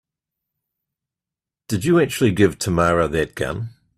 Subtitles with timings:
[1.67, 3.69] Did you actually give Tamara that gun?